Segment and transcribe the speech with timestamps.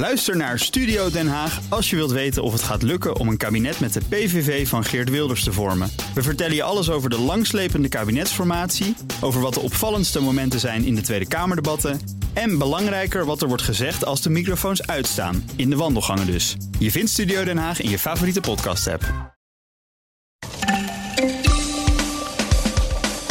[0.00, 3.36] Luister naar Studio Den Haag als je wilt weten of het gaat lukken om een
[3.36, 5.90] kabinet met de PVV van Geert Wilders te vormen.
[6.14, 10.94] We vertellen je alles over de langslepende kabinetsformatie, over wat de opvallendste momenten zijn in
[10.94, 12.00] de Tweede Kamerdebatten
[12.32, 16.56] en belangrijker wat er wordt gezegd als de microfoons uitstaan, in de wandelgangen dus.
[16.78, 19.08] Je vindt Studio Den Haag in je favoriete podcast-app.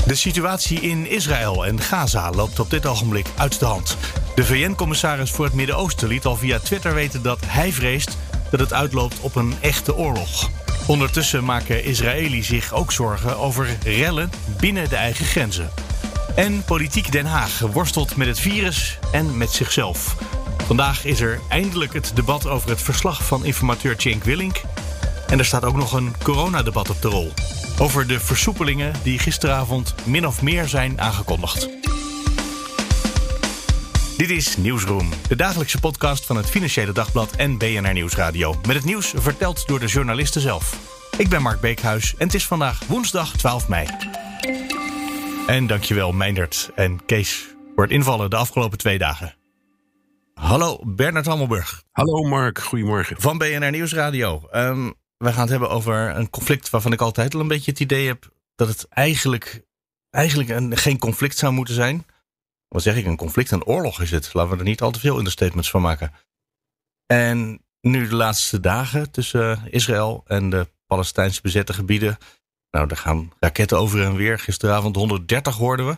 [0.05, 3.97] De situatie in Israël en Gaza loopt op dit ogenblik uit de hand.
[4.39, 8.17] De VN-commissaris voor het Midden-Oosten liet al via Twitter weten dat hij vreest
[8.52, 10.49] dat het uitloopt op een echte oorlog.
[10.88, 15.70] Ondertussen maken Israëli zich ook zorgen over rellen binnen de eigen grenzen.
[16.35, 20.16] En politiek Den Haag worstelt met het virus en met zichzelf.
[20.66, 24.61] Vandaag is er eindelijk het debat over het verslag van informateur Cenk Willink.
[25.27, 27.33] En er staat ook nog een coronadebat op de rol.
[27.80, 31.80] Over de versoepelingen die gisteravond min of meer zijn aangekondigd.
[34.20, 38.54] Dit is Nieuwsroom, de dagelijkse podcast van het Financiële Dagblad en BNR Nieuwsradio.
[38.68, 40.78] Met het nieuws verteld door de journalisten zelf.
[41.17, 43.88] Ik ben Mark Beekhuis en het is vandaag woensdag 12 mei.
[45.48, 49.36] En dankjewel Meindert en Kees voor het invallen de afgelopen twee dagen.
[50.33, 51.83] Hallo Bernard Hammelburg.
[51.92, 53.22] Hallo Mark, goedemorgen.
[53.22, 54.48] Van BNR Nieuwsradio.
[54.52, 57.80] Um, we gaan het hebben over een conflict waarvan ik altijd al een beetje het
[57.80, 59.61] idee heb dat het eigenlijk,
[60.09, 62.06] eigenlijk een, geen conflict zou moeten zijn.
[62.70, 64.34] Wat zeg ik, een conflict, een oorlog is het.
[64.34, 66.12] Laten we er niet al te veel understatements van maken.
[67.06, 72.17] En nu de laatste dagen tussen Israël en de Palestijnse bezette gebieden.
[72.72, 74.39] Nou, daar gaan raketten over en weer.
[74.39, 75.98] Gisteravond 130 hoorden we.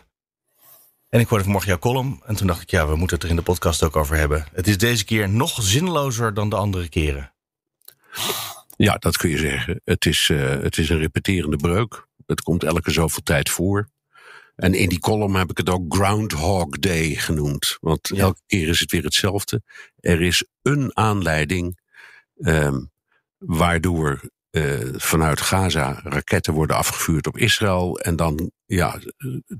[1.08, 2.22] En ik hoorde vanmorgen jouw column.
[2.24, 4.46] En toen dacht ik, ja, we moeten het er in de podcast ook over hebben.
[4.52, 7.34] Het is deze keer nog zinlozer dan de andere keren.
[8.76, 9.80] Ja, dat kun je zeggen.
[9.84, 12.06] Het is, uh, het is een repeterende breuk.
[12.26, 13.88] Het komt elke zoveel tijd voor.
[14.54, 17.76] En in die column heb ik het ook Groundhog Day genoemd.
[17.80, 18.18] Want ja.
[18.18, 19.62] elke keer is het weer hetzelfde.
[20.00, 21.80] Er is een aanleiding
[22.36, 22.90] um,
[23.38, 27.98] waardoor uh, vanuit Gaza raketten worden afgevuurd op Israël.
[27.98, 28.98] En dan ja,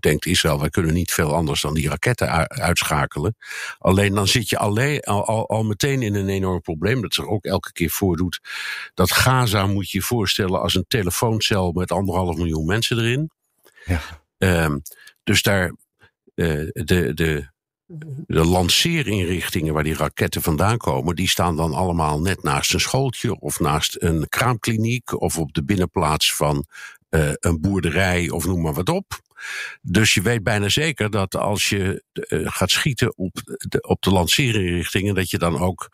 [0.01, 3.37] denkt Israël, wij kunnen niet veel anders dan die raketten uitschakelen.
[3.79, 7.27] Alleen dan zit je alleen, al, al, al meteen in een enorm probleem, dat zich
[7.27, 8.41] ook elke keer voordoet.
[8.95, 13.31] Dat Gaza moet je je voorstellen als een telefooncel met anderhalf miljoen mensen erin.
[13.85, 14.01] Ja.
[14.43, 14.83] Um,
[15.23, 15.75] dus daar,
[16.35, 17.51] uh, de, de,
[18.27, 23.41] de lanceerinrichtingen waar die raketten vandaan komen, die staan dan allemaal net naast een schooltje
[23.41, 26.67] of naast een kraamkliniek of op de binnenplaats van
[27.11, 29.21] uh, een boerderij of noem maar wat op.
[29.81, 34.11] Dus je weet bijna zeker dat als je uh, gaat schieten op de, op de
[34.11, 35.89] lanceerinrichtingen, dat je dan ook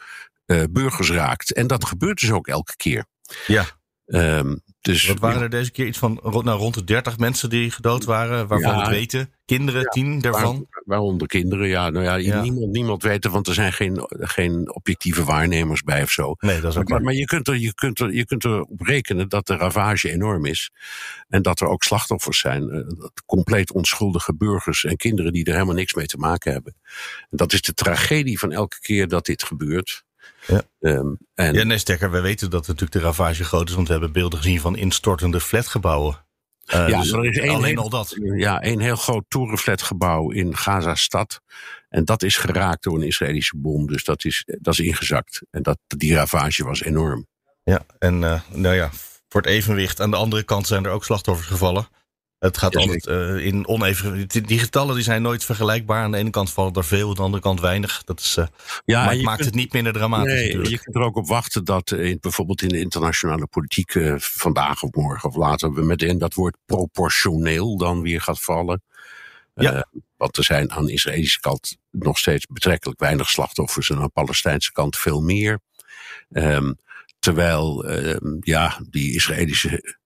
[0.46, 1.52] uh, burgers raakt.
[1.52, 3.04] En dat gebeurt dus ook elke keer.
[3.46, 3.64] Ja.
[4.06, 7.70] Um, dus, Wat waren er deze keer iets van nou, rond de 30 mensen die
[7.70, 9.32] gedood waren, waarvan ja, we het weten?
[9.44, 10.66] Kinderen, ja, tien daarvan?
[10.84, 11.90] Waaronder kinderen, ja.
[11.90, 16.34] Nou ja, Niemand, niemand weet want er zijn geen, geen objectieve waarnemers bij of zo.
[16.38, 18.80] Nee, dat is ook maar, maar je, kunt er, je, kunt er, je kunt erop
[18.80, 20.70] rekenen dat de ravage enorm is.
[21.28, 22.62] En dat er ook slachtoffers zijn.
[22.74, 26.74] Uh, compleet onschuldige burgers en kinderen die er helemaal niks mee te maken hebben.
[27.30, 30.06] En dat is de tragedie van elke keer dat dit gebeurt.
[30.46, 30.62] Ja.
[30.80, 33.92] Um, en ja, nee, sterker, we weten dat natuurlijk de ravage groot is, want we
[33.92, 36.24] hebben beelden gezien van instortende flatgebouwen.
[36.74, 38.14] Uh, ja, dus er is één, alleen heel, al dat.
[38.18, 41.40] Ja, een heel groot toerenflatgebouw in Gaza-stad.
[41.88, 43.86] En dat is geraakt door een Israëlische bom.
[43.86, 45.42] Dus dat is, dat is ingezakt.
[45.50, 47.26] En dat, die ravage was enorm.
[47.62, 48.90] Ja, en uh, nou ja,
[49.28, 50.00] voor het evenwicht.
[50.00, 51.88] Aan de andere kant zijn er ook slachtoffers gevallen.
[52.38, 54.28] Het gaat altijd uh, in oneven.
[54.28, 56.02] Die getallen die zijn nooit vergelijkbaar.
[56.02, 58.04] Aan de ene kant vallen er veel, aan de andere kant weinig.
[58.04, 58.46] Dat is, uh,
[58.84, 60.32] ja, maar het maakt kunt, het niet minder dramatisch.
[60.32, 60.70] Nee, natuurlijk.
[60.70, 64.82] je kunt er ook op wachten dat in, bijvoorbeeld in de internationale politiek uh, vandaag
[64.82, 68.82] of morgen of later we meteen dat woord proportioneel dan weer gaat vallen.
[69.54, 69.88] Ja.
[70.16, 74.08] want er zijn aan de Israëlische kant nog steeds betrekkelijk weinig slachtoffers en aan de
[74.08, 75.60] Palestijnse kant veel meer.
[76.30, 76.76] Um,
[77.18, 79.97] terwijl ehm, ja, die Israëlische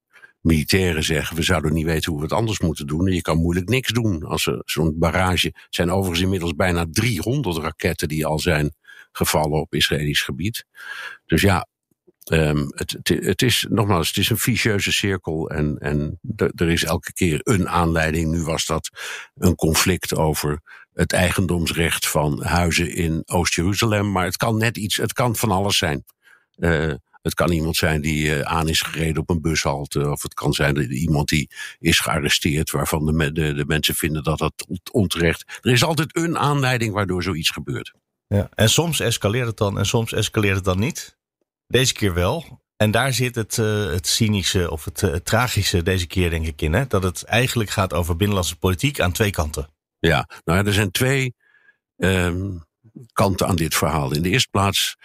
[0.42, 3.06] militairen zeggen, we zouden niet weten hoe we het anders moeten doen.
[3.06, 4.22] En je kan moeilijk niks doen.
[4.22, 8.74] Als er zo'n barrage, zijn overigens inmiddels bijna 300 raketten die al zijn
[9.12, 10.64] gevallen op Israëlisch gebied.
[11.26, 11.66] Dus ja,
[12.32, 16.20] um, het, het, is nogmaals, het is een vicieuze cirkel en, en
[16.54, 18.30] er is elke keer een aanleiding.
[18.30, 18.90] Nu was dat
[19.34, 20.60] een conflict over
[20.92, 24.12] het eigendomsrecht van huizen in Oost-Jeruzalem.
[24.12, 26.04] Maar het kan net iets, het kan van alles zijn.
[26.56, 30.10] Uh, het kan iemand zijn die uh, aan is gereden op een bushalte.
[30.10, 34.22] Of het kan zijn dat iemand die is gearresteerd waarvan de, de, de mensen vinden
[34.22, 35.58] dat dat onterecht.
[35.60, 37.92] Er is altijd een aanleiding waardoor zoiets gebeurt.
[38.26, 41.16] Ja, en soms escaleert het dan en soms escaleert het dan niet.
[41.66, 42.60] Deze keer wel.
[42.76, 46.46] En daar zit het, uh, het cynische of het, uh, het, tragische deze keer denk
[46.46, 46.72] ik in.
[46.72, 46.86] Hè?
[46.86, 49.68] Dat het eigenlijk gaat over binnenlandse politiek aan twee kanten.
[49.98, 51.34] Ja, nou er zijn twee
[51.96, 52.64] um,
[53.12, 54.14] kanten aan dit verhaal.
[54.14, 54.96] In de eerste plaats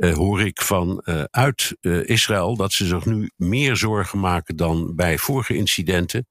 [0.00, 4.56] uh, hoor ik van uh, uit uh, Israël dat ze zich nu meer zorgen maken
[4.56, 6.26] dan bij vorige incidenten.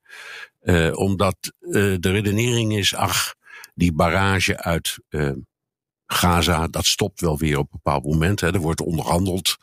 [0.94, 1.38] omdat
[1.70, 3.36] de redenering is, ach,
[3.74, 4.98] die barrage uit
[6.12, 8.42] Gaza, dat stopt wel weer op een bepaald moment.
[8.42, 8.54] Hè.
[8.54, 9.58] Er wordt onderhandeld,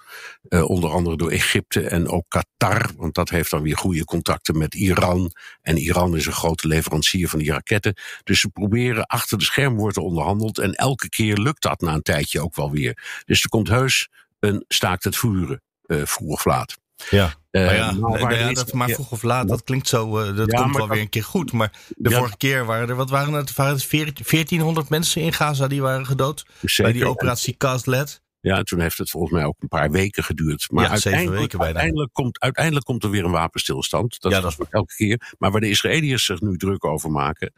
[0.49, 4.59] uh, onder andere door Egypte en ook Qatar, want dat heeft dan weer goede contacten
[4.59, 5.33] met Iran.
[5.63, 7.95] En Iran is een grote leverancier van die raketten.
[8.25, 11.95] Dus ze proberen achter de scherm wordt er onderhandeld en elke keer lukt dat na
[11.95, 13.23] een tijdje ook wel weer.
[13.25, 14.09] Dus er komt heus
[14.39, 16.77] een staakt het vuren, uh, vroeg of laat.
[17.11, 17.35] Ja.
[17.65, 20.77] Maar ja, maar, ja, dat, maar vroeg of laat, dat klinkt zo, uh, dat komt
[20.77, 21.53] wel weer een keer goed.
[21.53, 23.55] Maar de vorige keer waren er, wat waren het?
[23.55, 26.47] Waren het 1400 mensen in Gaza die waren gedood?
[26.61, 26.83] Zeker.
[26.83, 28.25] Bij die operatie Cast Led.
[28.41, 30.67] Ja, toen heeft het volgens mij ook een paar weken geduurd.
[30.71, 34.21] Maar ja, uiteindelijk, weken uiteindelijk, komt, uiteindelijk komt er weer een wapenstilstand.
[34.21, 35.35] Dat, ja, dat is elke keer.
[35.39, 37.53] Maar waar de Israëliërs zich nu druk over maken,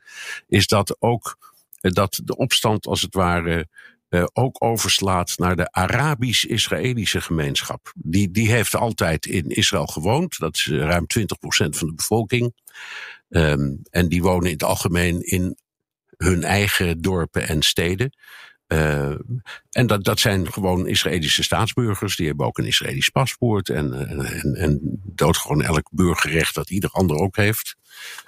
[0.47, 3.69] is dat ook dat de opstand als het ware
[4.11, 7.93] uh, ook overslaat naar de Arabisch-Israëlische gemeenschap.
[7.95, 10.39] Die, die heeft altijd in Israël gewoond.
[10.39, 11.27] Dat is eh, ruim 20%
[11.69, 12.55] van de bevolking.
[13.29, 15.57] Um, en die wonen in het algemeen in
[16.17, 18.17] hun eigen dorpen en steden.
[18.69, 19.15] Uh,
[19.71, 22.17] en dat, dat zijn gewoon Israëlische staatsburgers.
[22.17, 23.69] Die hebben ook een Israëlisch paspoort.
[23.69, 27.77] En, en, en doodgewoon elk burgerrecht dat ieder ander ook heeft.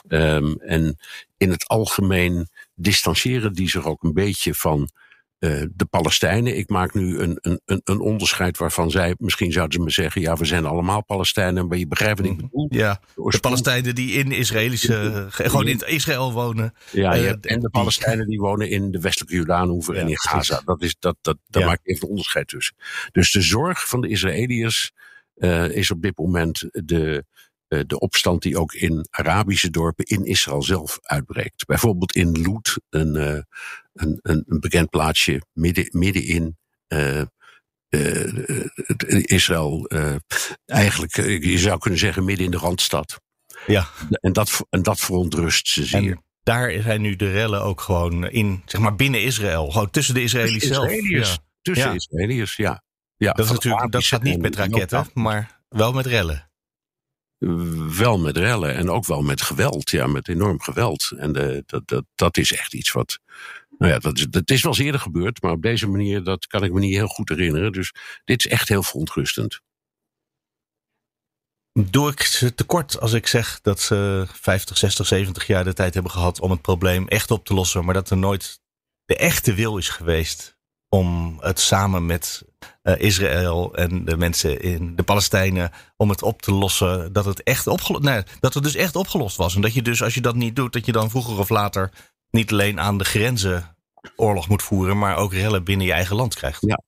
[0.08, 0.98] Um, en
[1.36, 4.90] in het algemeen distancieren die zich ook een beetje van
[5.40, 6.56] uh, de Palestijnen.
[6.56, 10.36] Ik maak nu een, een, een onderscheid waarvan zij, misschien zouden ze me zeggen, ja,
[10.36, 12.42] we zijn allemaal Palestijnen, maar je begrijpt wat ik mhm.
[12.42, 12.66] bedoel.
[12.70, 16.74] Ja, de, Palestijnen die in Israëlische, gewoon in Israël wonen.
[16.92, 20.62] Ja, uh, en de Palestijnen die wonen in de westelijke Jordaanhoever ja, en in Gaza.
[20.64, 21.68] Dat is, dat, dat, daar ja.
[21.68, 22.76] maak ik even een onderscheid tussen.
[23.12, 24.92] Dus de zorg van de Israëliërs
[25.36, 27.24] uh, is op dit moment de,
[27.68, 31.66] de opstand die ook in Arabische dorpen in Israël zelf uitbreekt.
[31.66, 33.46] Bijvoorbeeld in Loet, een,
[33.92, 36.58] een, een, een bekend plaatsje midden, middenin
[36.88, 37.22] uh,
[37.88, 39.86] uh, Israël.
[39.88, 40.14] Uh,
[40.66, 43.20] eigenlijk, je zou kunnen zeggen, midden in de randstad.
[43.66, 43.86] Ja.
[44.10, 46.10] En dat, en dat verontrust ze zeer.
[46.10, 49.70] En daar zijn nu de rellen ook gewoon in, zeg maar binnen Israël.
[49.70, 50.92] Gewoon tussen de Israëli's zelf.
[50.92, 51.36] Ja.
[51.62, 51.94] Tussen ja.
[51.94, 52.82] Israëliërs, ja.
[53.16, 53.32] ja.
[53.32, 56.50] Dat, is natuurlijk, dat gaat niet met raketten, maar wel met rellen
[57.96, 59.90] wel met rellen en ook wel met geweld.
[59.90, 61.12] Ja, met enorm geweld.
[61.16, 63.18] En de, dat, dat, dat is echt iets wat.
[63.80, 66.46] Nou ja, dat is, dat is wel eens eerder gebeurd, maar op deze manier, dat
[66.46, 67.72] kan ik me niet heel goed herinneren.
[67.72, 67.94] Dus
[68.24, 69.60] dit is echt heel verontrustend.
[71.72, 75.94] Doe ik ze tekort als ik zeg dat ze 50, 60, 70 jaar de tijd
[75.94, 78.60] hebben gehad om het probleem echt op te lossen, maar dat er nooit
[79.04, 82.44] de echte wil is geweest om het samen met
[82.82, 87.12] uh, Israël en de mensen in de Palestijnen om het op te lossen.
[87.12, 89.54] Dat het echt opgelost, nee, dat het dus echt opgelost was.
[89.54, 91.90] En dat je dus als je dat niet doet, dat je dan vroeger of later
[92.30, 93.76] niet alleen aan de grenzen
[94.16, 96.62] oorlog moet voeren, maar ook rellen binnen je eigen land krijgt.
[96.66, 96.80] Ja,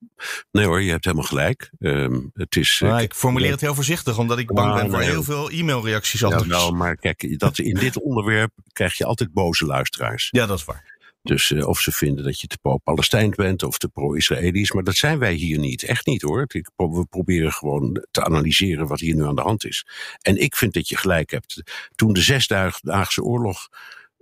[0.53, 1.71] nee hoor, je hebt helemaal gelijk.
[1.79, 5.23] Um, het is, uh, ik formuleer het heel voorzichtig, omdat ik bang ben voor heel
[5.23, 6.21] veel e-mailreacties.
[6.21, 10.29] Ja, nou, maar kijk, dat, in dit onderwerp krijg je altijd boze luisteraars.
[10.31, 10.91] Ja, dat is waar.
[11.23, 14.73] Dus uh, of ze vinden dat je te pro-Palestijn bent of te pro-Israëli's.
[14.73, 15.83] Maar dat zijn wij hier niet.
[15.83, 16.47] Echt niet hoor.
[16.77, 19.87] We proberen gewoon te analyseren wat hier nu aan de hand is.
[20.21, 21.63] En ik vind dat je gelijk hebt.
[21.95, 23.69] Toen de Zesdaagse Oorlog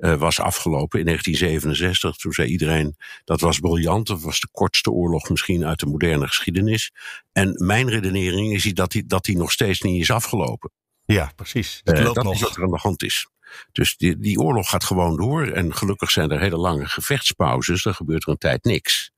[0.00, 2.16] uh, was afgelopen in 1967.
[2.16, 4.06] Toen zei iedereen dat was briljant.
[4.06, 6.92] Dat was de kortste oorlog misschien uit de moderne geschiedenis.
[7.32, 10.70] En mijn redenering is dat die, dat die nog steeds niet is afgelopen.
[11.04, 11.80] Ja, precies.
[11.84, 12.34] Uh, dat nog.
[12.34, 13.28] is wat er aan de hand is.
[13.72, 15.46] Dus die, die oorlog gaat gewoon door.
[15.46, 17.82] En gelukkig zijn er hele lange gevechtspauzes.
[17.82, 19.12] Dan gebeurt er een tijd niks.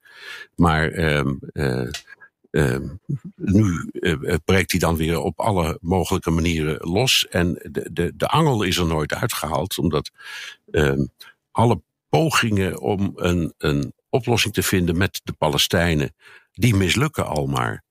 [0.55, 1.91] Maar um, uh,
[2.53, 2.77] uh,
[3.37, 7.27] nu uh, breekt hij dan weer op alle mogelijke manieren los.
[7.29, 10.11] En de, de, de angel is er nooit uitgehaald, omdat
[10.71, 11.07] ehm,
[11.51, 16.15] alle pogingen om een, een oplossing te vinden met de Palestijnen,
[16.53, 17.85] die mislukken al maar.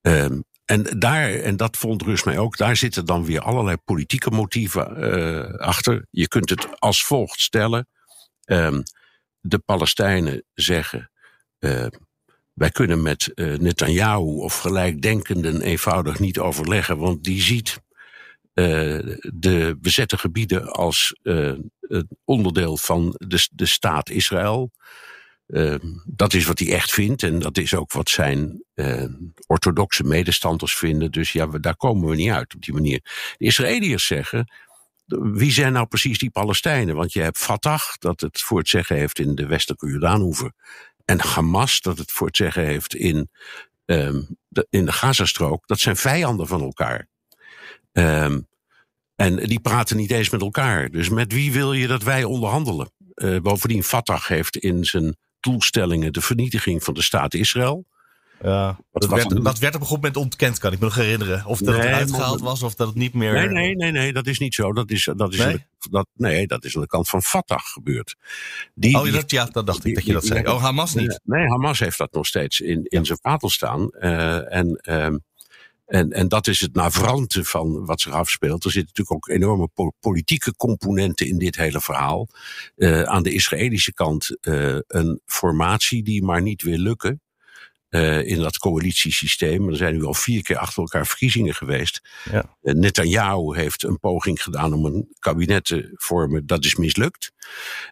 [0.00, 4.30] Um, en daar, en dat vond Rus mij ook, daar zitten dan weer allerlei politieke
[4.30, 6.06] motieven uh, achter.
[6.10, 7.88] Je kunt het als volgt stellen.
[9.40, 11.10] De Palestijnen zeggen,
[11.58, 11.86] uh,
[12.58, 17.80] wij kunnen met uh, Netanyahu of gelijkdenkenden eenvoudig niet overleggen, want die ziet
[19.34, 21.70] de bezette gebieden als een
[22.24, 24.70] onderdeel van de, de staat Israël.
[25.46, 25.74] Uh,
[26.04, 29.04] dat is wat hij echt vindt en dat is ook wat zijn uh,
[29.46, 31.10] orthodoxe medestanders vinden.
[31.10, 33.00] Dus ja, daar komen we niet uit op die manier.
[33.36, 34.52] De Israëliërs zeggen,
[35.16, 36.96] wie zijn nou precies die Palestijnen?
[36.96, 40.52] Want je hebt Fatah, dat het voor het zeggen heeft in de westelijke Jordaanhoever.
[41.10, 43.30] En Hamas, dat het voor het zeggen heeft in,
[43.84, 45.66] um, de, in de Gazastrook.
[45.66, 47.08] Dat zijn vijanden van elkaar.
[47.92, 48.48] Um,
[49.14, 50.90] en die praten niet eens met elkaar.
[50.90, 52.90] Dus met wie wil je dat wij onderhandelen?
[53.14, 57.86] Uh, bovendien, Fatah heeft in zijn doelstellingen de vernietiging van de staat Israël.
[58.42, 61.46] Ja, dat, werd, dat werd op een goed moment ontkend, kan ik me nog herinneren.
[61.46, 63.32] Of dat het uitgehaald was, of dat het niet meer...
[63.32, 64.72] Nee, nee, nee, nee dat is niet zo.
[64.72, 65.46] Dat is, dat is, nee?
[65.46, 68.16] Aan, de, dat, nee, dat is aan de kant van Fatah gebeurd.
[68.74, 70.46] Die, oh, dat, ja, dat dacht ik dat je dat zei.
[70.46, 71.20] Oh, Hamas niet?
[71.24, 73.90] Nee, Hamas heeft dat nog steeds in, in zijn vatel staan.
[74.00, 74.80] Uh, en...
[74.82, 75.06] Uh,
[75.86, 78.64] en, en dat is het navrante van wat zich afspeelt.
[78.64, 82.28] Er zitten natuurlijk ook enorme politieke componenten in dit hele verhaal.
[82.76, 87.20] Uh, aan de Israëlische kant uh, een formatie die maar niet wil lukken.
[87.90, 89.68] Uh, in dat coalitiesysteem.
[89.68, 92.00] Er zijn nu al vier keer achter elkaar verkiezingen geweest.
[92.30, 92.56] Ja.
[92.62, 96.46] Uh, Netanyahu heeft een poging gedaan om een kabinet te vormen.
[96.46, 97.32] Dat is mislukt.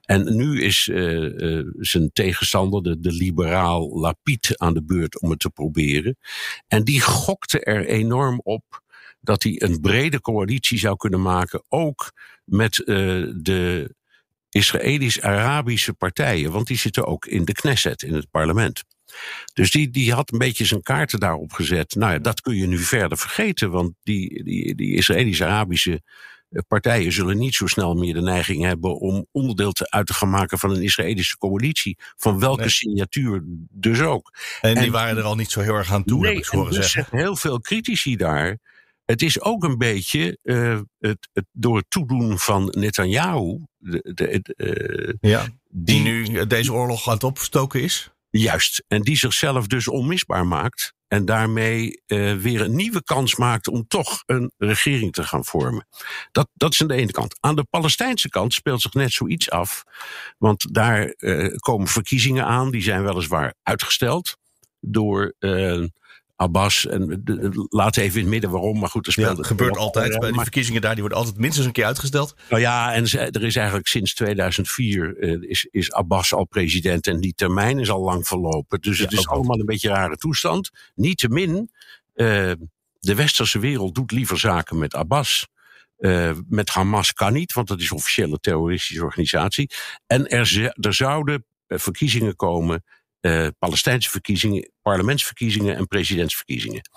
[0.01, 5.39] En nu is uh, zijn tegenstander, de, de liberaal Lapid, aan de beurt om het
[5.39, 6.17] te proberen.
[6.69, 8.83] En die gokte er enorm op
[9.21, 11.65] dat hij een brede coalitie zou kunnen maken.
[11.69, 12.13] Ook
[12.45, 13.95] met de
[14.57, 16.53] Israëlisch-Arabische partijen.
[16.53, 18.83] Want die zitten ook in de Knesset, in het parlement.
[19.55, 21.95] Dus die, die had een beetje zijn kaarten daarop gezet.
[21.95, 26.03] Nou ja, dat kun je nu verder vergeten, want die, die, die Israëlisch-Arabische
[26.51, 30.15] eh, partijen zullen niet zo snel meer de neiging hebben om onderdeel te, uit te
[30.15, 31.99] gaan maken van een Israëlische coalitie.
[32.17, 34.35] Van welke signatuur dus ook.
[34.61, 36.73] En, die waren er al niet zo heel erg aan toe, nee, heb ik horen
[36.73, 37.19] dus zeggen.
[37.19, 38.59] heel veel critici daar.
[39.07, 43.59] Het is ook een beetje uh, het, het, door het toedoen van Netanyahu.
[43.77, 48.11] De, de, uh, ja, die, die nu deze oorlog aan het opstoken is?
[48.31, 48.85] Juist.
[48.89, 50.95] En die zichzelf dus onmisbaar maakt.
[51.09, 55.87] En daarmee uh, weer een nieuwe kans maakt om toch een regering te gaan vormen.
[56.33, 57.37] Dat, dat is aan de ene kant.
[57.41, 59.85] Aan de Palestijnse kant speelt zich net zoiets af.
[60.39, 62.71] Want daar uh, komen verkiezingen aan.
[62.71, 64.37] Die zijn weliswaar uitgesteld
[64.81, 65.85] door uh,
[66.37, 66.87] Abbas.
[66.87, 67.23] En
[67.69, 69.37] laat even in het midden waarom, maar goed, er speelt.
[69.37, 70.19] Ja, gebeurt altijd.
[70.19, 72.35] Bij die verkiezingen daar, die worden altijd minstens een keer uitgesteld.
[72.49, 77.21] Nou ja, en er is eigenlijk sinds 2004 uh, is, is Abbas al president en
[77.21, 78.81] die termijn is al lang verlopen.
[78.81, 80.71] Dus het is allemaal een beetje een rare toestand.
[80.95, 81.71] Niettemin,
[82.15, 82.53] uh,
[82.99, 85.49] de westerse wereld doet liever zaken met Abbas.
[85.99, 89.71] Uh, met Hamas kan niet, want dat is een terroristische organisatie.
[90.07, 92.85] En er, er zouden verkiezingen komen
[93.27, 96.89] uh, Palestijnse verkiezingen, parlementsverkiezingen en presidentsverkiezingen.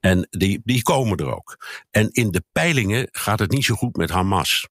[0.00, 1.56] En die, die komen er ook.
[1.90, 4.68] En in de peilingen gaat het niet zo goed met Hamas.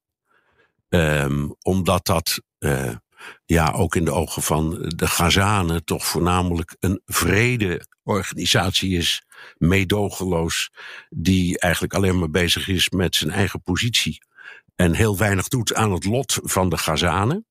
[0.90, 2.96] Um, omdat dat uh,
[3.46, 9.24] ja, ook in de ogen van de Gazanen toch voornamelijk een vredeorganisatie is,
[9.58, 10.70] meedogenloos,
[11.10, 14.22] die eigenlijk alleen maar bezig is met zijn eigen positie
[14.76, 17.49] en heel weinig doet aan het lot van de Gazanen.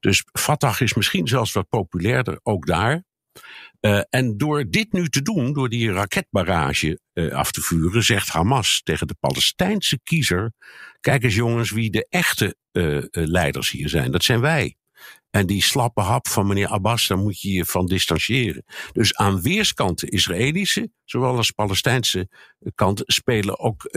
[0.00, 3.06] Dus Fatah is misschien zelfs wat populairder, ook daar.
[3.80, 8.28] Uh, en door dit nu te doen, door die raketbarrage uh, af te vuren, zegt
[8.28, 10.52] Hamas tegen de Palestijnse kiezer:
[11.00, 14.10] Kijk eens jongens wie de echte uh, leiders hier zijn.
[14.10, 14.76] Dat zijn wij.
[15.30, 18.64] En die slappe hap van meneer Abbas, daar moet je je van distancieren.
[18.92, 22.28] Dus aan weerskanten, Israëlische, zowel als Palestijnse
[22.74, 23.90] kant, spelen ook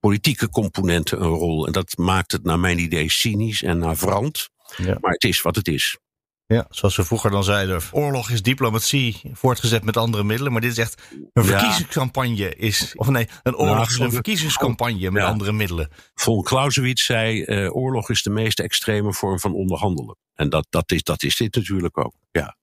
[0.00, 1.66] politieke componenten een rol.
[1.66, 4.50] En dat maakt het naar mijn idee cynisch en navrant.
[4.76, 4.96] Ja.
[5.00, 5.98] Maar het is wat het is.
[6.46, 10.52] Ja, zoals we vroeger dan zeiden, oorlog is diplomatie voortgezet met andere middelen.
[10.52, 12.56] Maar dit is echt een verkiezingscampagne.
[12.56, 15.88] Is, of nee, een oorlog is een verkiezingscampagne met andere middelen.
[16.14, 20.16] Vol Clausewitz zei, uh, oorlog is de meest extreme vorm van onderhandelen.
[20.34, 22.56] En dat, dat, is, dat is dit natuurlijk ook, ja.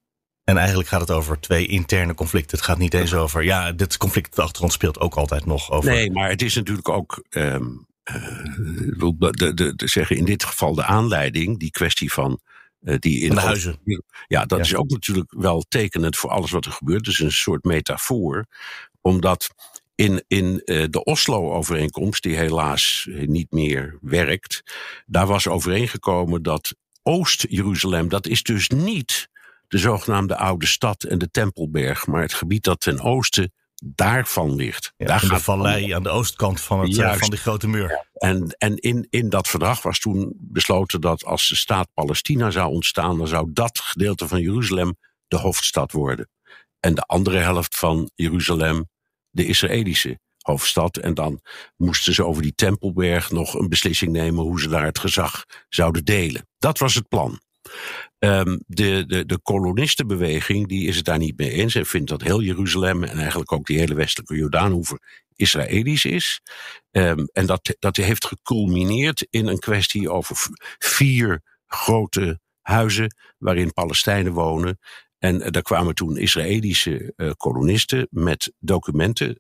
[0.44, 2.58] En eigenlijk gaat het over twee interne conflicten.
[2.58, 5.92] Het gaat niet eens over, ja, dit conflict achter ons speelt ook altijd nog over.
[5.92, 7.70] Nee, maar het is natuurlijk ook, um, uh,
[8.06, 12.40] de, de, de, zeggen in dit geval de aanleiding, die kwestie van
[12.82, 13.80] uh, die in de huizen.
[14.28, 17.04] Ja, dat is ook natuurlijk wel tekenend voor alles wat er gebeurt.
[17.04, 18.46] Dus een soort metafoor.
[19.02, 19.50] Omdat
[19.96, 24.64] in, in uh, de Oslo-overeenkomst, die helaas niet meer werkt,
[25.06, 29.30] daar was overeengekomen dat Oost-Jeruzalem, dat is dus niet
[29.68, 33.54] de zogenaamde oude stad en de Tempelberg, maar het gebied dat ten oosten
[33.84, 34.94] daarvan ligt.
[34.98, 38.08] Ja, Daar gaat de vallei aan de oostkant van, het, uh, van die grote muur.
[38.14, 42.72] En, en in, in dat verdrag was toen besloten dat als de staat Palestina zou
[42.72, 46.30] ontstaan, dan zou dat gedeelte van Jeruzalem de hoofdstad worden.
[46.80, 48.90] En de andere helft van Jeruzalem
[49.30, 50.98] de Israëlische hoofdstad.
[50.98, 51.42] En dan
[51.78, 56.06] moesten ze over die Tempelberg nog een beslissing nemen hoe ze daar het gezag zouden
[56.06, 56.48] delen.
[56.58, 57.40] Dat was het plan.
[58.20, 62.22] Um, de, de, de kolonistenbeweging die is het daar niet mee eens en vindt dat
[62.22, 66.42] heel Jeruzalem en eigenlijk ook die hele westelijke Jordaanhoever Israëlisch is.
[66.92, 70.38] Um, en dat, dat heeft geculmineerd in een kwestie over
[70.78, 74.80] vier grote huizen waarin Palestijnen wonen.
[75.18, 79.40] En uh, daar kwamen toen Israëlische uh, kolonisten met documenten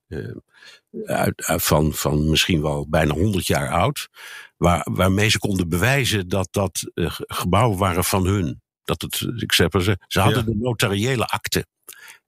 [1.05, 4.10] uit, van, van misschien wel bijna 100 jaar oud,
[4.58, 8.62] waar, waarmee ze konden bewijzen dat dat gebouwen waren van hun.
[8.84, 11.66] Dat het, ik zeg maar, ze, ze hadden de notariële akte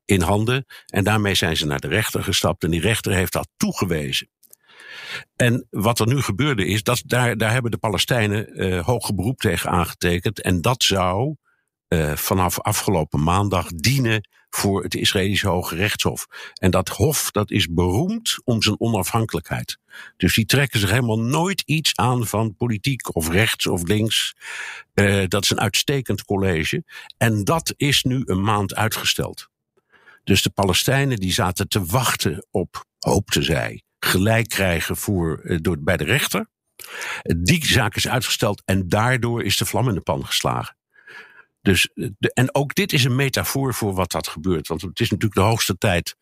[0.06, 0.66] in handen.
[0.86, 2.64] En daarmee zijn ze naar de rechter gestapt.
[2.64, 4.30] En die rechter heeft dat toegewezen.
[5.36, 9.40] En wat er nu gebeurde is, dat daar, daar hebben de Palestijnen uh, hoge beroep
[9.40, 10.42] tegen aangetekend.
[10.42, 11.36] En dat zou
[11.88, 16.28] uh, vanaf afgelopen maandag dienen voor het Israëlische Hoge Rechtshof.
[16.54, 19.78] En dat hof dat is beroemd om zijn onafhankelijkheid.
[20.18, 24.36] Dus die trekken zich helemaal nooit iets aan van politiek of rechts of links.
[24.94, 26.84] Uh, dat is een uitstekend college.
[27.18, 29.50] En dat is nu een maand uitgesteld.
[30.24, 35.80] Dus de Palestijnen die zaten te wachten op, hoopten zij, gelijk krijgen voor, uh, door,
[35.80, 36.50] bij de rechter.
[37.22, 40.78] Die zaak is uitgesteld en daardoor is de vlam in de pan geslagen.
[41.68, 44.68] Dus, de, en ook dit is een metafoor voor wat dat gebeurt.
[44.68, 46.16] Want het is natuurlijk de hoogste tijd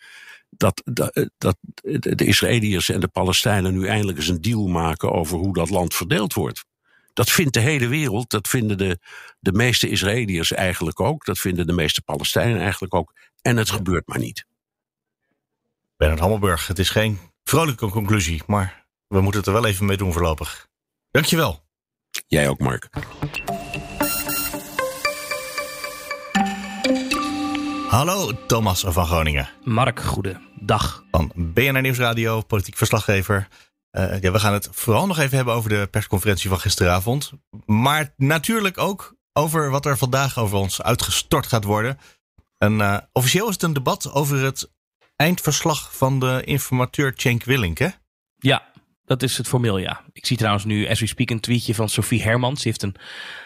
[0.49, 1.57] dat, dat, dat
[1.91, 5.93] de Israëliërs en de Palestijnen nu eindelijk eens een deal maken over hoe dat land
[5.93, 6.65] verdeeld wordt.
[7.13, 8.99] Dat vindt de hele wereld, dat vinden de,
[9.39, 13.13] de meeste Israëliërs eigenlijk ook, dat vinden de meeste Palestijnen eigenlijk ook.
[13.41, 14.45] En het gebeurt maar niet.
[15.97, 19.97] Bernard Hammelburg, het is geen vrolijke conclusie, maar we moeten het er wel even mee
[19.97, 20.67] doen voorlopig.
[21.11, 21.63] Dankjewel.
[22.27, 22.89] Jij ook, Mark.
[27.95, 29.49] Hallo Thomas van Groningen.
[29.63, 31.03] Mark, goedendag.
[31.11, 33.47] Van BNR Nieuwsradio, politiek verslaggever.
[33.91, 37.31] Uh, ja, we gaan het vooral nog even hebben over de persconferentie van gisteravond.
[37.65, 41.97] Maar natuurlijk ook over wat er vandaag over ons uitgestort gaat worden.
[42.57, 44.71] En, uh, officieel is het een debat over het
[45.15, 47.89] eindverslag van de informateur Cenk Willink, hè?
[48.37, 48.71] Ja,
[49.05, 50.01] dat is het formeel, ja.
[50.11, 52.61] Ik zie trouwens nu, as we speak, een tweetje van Sophie Hermans.
[52.61, 52.95] Ze heeft een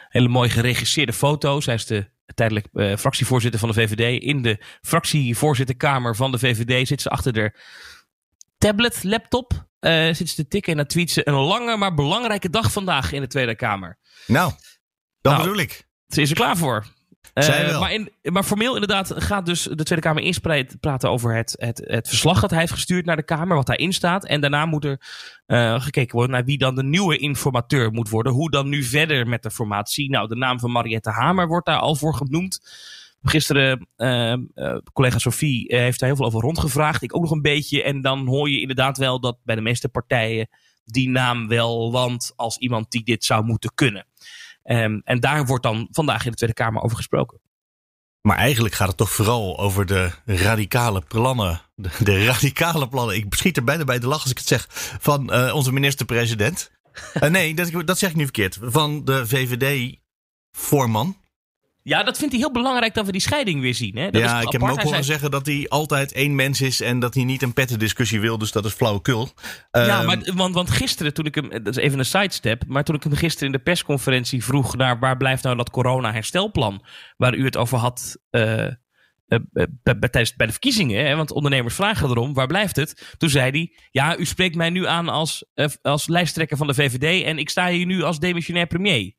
[0.09, 1.61] hele mooi geregisseerde foto.
[1.61, 4.23] Zij is de tijdelijk uh, fractievoorzitter van de VVD.
[4.23, 7.53] In de fractievoorzitterkamer van de VVD zit ze achter de
[8.57, 9.67] tablet, laptop.
[9.79, 13.11] Uh, zit ze te tikken en dan tweet ze een lange maar belangrijke dag vandaag
[13.11, 13.97] in de Tweede Kamer.
[14.27, 14.51] Nou,
[15.21, 15.87] dat nou, bedoel ik.
[16.07, 16.85] Ze is er klaar voor.
[17.47, 20.41] Uh, maar, in, maar, formeel inderdaad gaat dus de Tweede Kamer eerst
[20.79, 23.93] praten over het, het, het verslag dat hij heeft gestuurd naar de Kamer, wat daarin
[23.93, 24.25] staat.
[24.25, 25.01] En daarna moet er
[25.47, 28.33] uh, gekeken worden naar wie dan de nieuwe informateur moet worden.
[28.33, 30.09] Hoe dan nu verder met de formatie.
[30.09, 32.59] Nou, de naam van Mariette Hamer wordt daar al voor genoemd.
[33.21, 34.33] Gisteren, uh,
[34.93, 37.01] collega Sophie heeft daar heel veel over rondgevraagd.
[37.01, 37.83] Ik ook nog een beetje.
[37.83, 40.49] En dan hoor je inderdaad wel dat bij de meeste partijen
[40.91, 44.05] die naam wel landt als iemand die dit zou moeten kunnen.
[44.63, 47.39] Um, en daar wordt dan vandaag in de Tweede Kamer over gesproken.
[48.21, 51.61] Maar eigenlijk gaat het toch vooral over de radicale plannen.
[51.75, 53.15] De, radicale plannen.
[53.15, 54.67] Ik schiet er bijna bij de lach als ik het zeg.
[54.99, 56.71] Van uh, onze minister-president.
[57.13, 58.57] uh, nee, dat, dat zeg ik nu verkeerd.
[58.61, 61.17] Van de VVD-voorman.
[61.89, 63.97] Ja, dat vindt hij heel belangrijk dat we die scheiding weer zien.
[63.97, 64.09] Hè?
[64.09, 66.99] Dat ja, ik heb hem ook horen zeggen dat hij altijd één mens is en
[66.99, 68.37] dat hij niet een pettendiscussie wil.
[68.37, 69.29] Dus dat is flauwekul.
[69.71, 72.83] Ja, um, maar, want, want gisteren toen ik hem, dat is even een sidestep, maar
[72.83, 76.85] toen ik hem gisteren in de persconferentie vroeg naar waar blijft nou dat corona-herstelplan
[77.17, 78.69] waar u het over had uh, uh,
[79.83, 81.05] bij, tijdens, bij de verkiezingen.
[81.05, 81.15] Hè?
[81.15, 83.15] Want ondernemers vragen erom, waar blijft het?
[83.17, 85.45] Toen zei hij, ja, u spreekt mij nu aan als,
[85.81, 89.13] als lijsttrekker van de VVD en ik sta hier nu als demissionair premier.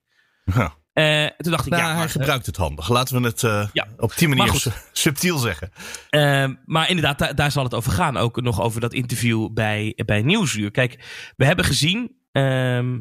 [0.44, 0.78] Ja.
[0.94, 2.88] Uh, toen dacht ik, nou, ja, hij maar, gebruikt het handig.
[2.88, 5.70] Laten we het uh, ja, op die manier subtiel zeggen.
[6.11, 8.16] Uh, maar inderdaad, daar, daar zal het over gaan.
[8.16, 10.70] Ook nog over dat interview bij, bij Nieuwsuur.
[10.70, 11.05] Kijk,
[11.37, 12.98] we hebben gezien ehm,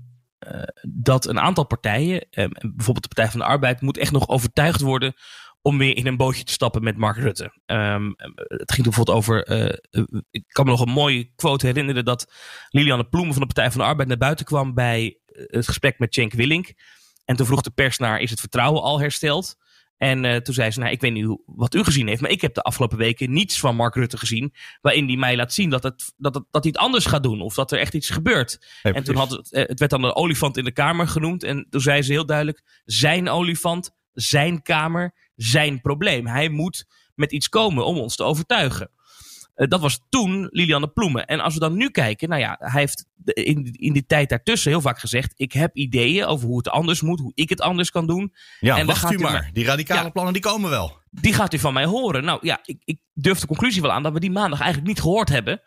[0.87, 4.81] dat een aantal partijen, ehm, bijvoorbeeld de Partij van de Arbeid, moet echt nog overtuigd
[4.81, 5.13] worden
[5.61, 7.53] om weer in een bootje te stappen met Mark Rutte.
[7.65, 8.13] Um,
[8.47, 9.49] het ging bijvoorbeeld over.
[9.49, 12.33] Uh, ik kan me nog een mooie quote herinneren dat
[12.69, 16.13] Lilianne Ploemen van de Partij van de Arbeid naar buiten kwam bij het gesprek met
[16.13, 16.73] Cenk Willink.
[17.29, 19.55] En toen vroeg de pers naar, is het vertrouwen al hersteld?
[19.97, 22.41] En uh, toen zei ze, nou, ik weet niet wat u gezien heeft, maar ik
[22.41, 25.83] heb de afgelopen weken niets van Mark Rutte gezien, waarin hij mij laat zien dat,
[25.83, 28.65] het, dat, het, dat hij het anders gaat doen, of dat er echt iets gebeurt.
[28.81, 31.81] En toen had het, het werd dan een olifant in de kamer genoemd, en toen
[31.81, 36.27] zei ze heel duidelijk, zijn olifant, zijn kamer, zijn probleem.
[36.27, 38.91] Hij moet met iets komen om ons te overtuigen.
[39.59, 41.25] Uh, dat was toen Lilianne Ploemen.
[41.25, 44.71] En als we dan nu kijken, nou ja, hij heeft in, in die tijd daartussen
[44.71, 47.91] heel vaak gezegd: Ik heb ideeën over hoe het anders moet, hoe ik het anders
[47.91, 48.33] kan doen.
[48.59, 49.31] Ja, en wacht u maar.
[49.31, 49.49] maar.
[49.53, 50.97] Die radicale ja, plannen die komen wel.
[51.11, 52.23] Die gaat u van mij horen.
[52.23, 55.01] Nou ja, ik, ik durf de conclusie wel aan dat we die maandag eigenlijk niet
[55.01, 55.61] gehoord hebben.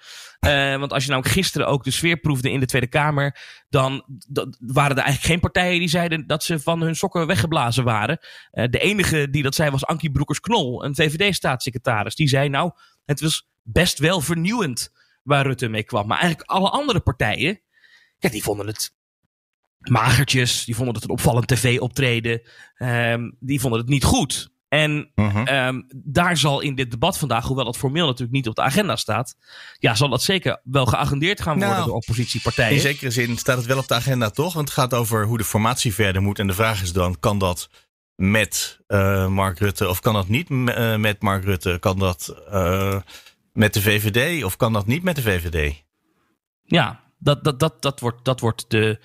[0.46, 4.04] Uh, want als je nou gisteren ook de sfeer proefde in de Tweede Kamer, dan
[4.28, 8.18] dat, waren er eigenlijk geen partijen die zeiden dat ze van hun sokken weggeblazen waren.
[8.52, 12.14] Uh, de enige die dat zei was Ankie Broekers-Knol, een VVD-staatssecretaris.
[12.14, 12.70] Die zei nou,
[13.04, 16.06] het was best wel vernieuwend waar Rutte mee kwam.
[16.06, 17.60] Maar eigenlijk alle andere partijen,
[18.18, 18.94] ja, die vonden het
[19.78, 20.64] magertjes.
[20.64, 22.42] Die vonden het een opvallend tv-optreden.
[22.78, 24.50] Um, die vonden het niet goed.
[24.68, 25.66] En -huh.
[25.66, 28.96] um, daar zal in dit debat vandaag, hoewel dat formeel natuurlijk niet op de agenda
[28.96, 29.36] staat,
[29.78, 32.74] ja, zal dat zeker wel geagendeerd gaan worden nou, door oppositiepartijen.
[32.74, 34.52] In zekere zin staat het wel op de agenda, toch?
[34.52, 36.38] Want het gaat over hoe de formatie verder moet.
[36.38, 37.68] En de vraag is dan, kan dat
[38.14, 41.76] met uh, Mark Rutte of kan dat niet uh, met Mark Rutte?
[41.80, 42.96] Kan dat uh,
[43.52, 45.82] met de VVD of kan dat niet met de VVD?
[46.62, 49.00] Ja, dat, dat, dat, dat, wordt, dat wordt de.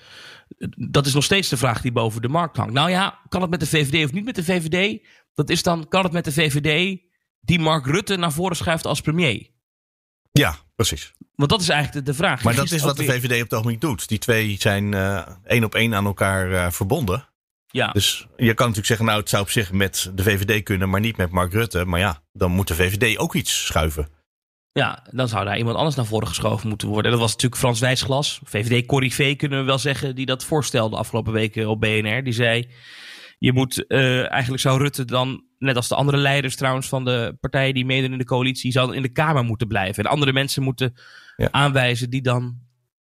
[0.90, 2.72] Dat is nog steeds de vraag die boven de markt hangt.
[2.72, 5.06] Nou ja, kan het met de VVD of niet met de VVD?
[5.34, 6.98] Dat is dan, kan het met de VVD
[7.40, 9.50] die Mark Rutte naar voren schuift als premier?
[10.32, 11.12] Ja, precies.
[11.34, 12.42] Want dat is eigenlijk de, de vraag.
[12.42, 14.08] Maar dat is wat de VVD op het ogenblik doet.
[14.08, 17.28] Die twee zijn uh, één op één aan elkaar uh, verbonden.
[17.66, 17.90] Ja.
[17.90, 21.00] Dus je kan natuurlijk zeggen, nou, het zou op zich met de VVD kunnen, maar
[21.00, 21.84] niet met Mark Rutte.
[21.84, 24.08] Maar ja, dan moet de VVD ook iets schuiven.
[24.78, 27.10] Ja, dan zou daar iemand anders naar voren geschoven moeten worden.
[27.10, 31.68] Dat was natuurlijk Frans Wijsglas, VVD-corrivé kunnen we wel zeggen, die dat voorstelde afgelopen weken
[31.68, 32.24] op BNR.
[32.24, 32.70] Die zei,
[33.38, 37.36] je moet, uh, eigenlijk zou Rutte dan, net als de andere leiders trouwens van de
[37.40, 40.04] partijen die meedoen in de coalitie, zou in de Kamer moeten blijven.
[40.04, 40.94] En andere mensen moeten
[41.36, 41.48] ja.
[41.50, 42.58] aanwijzen die dan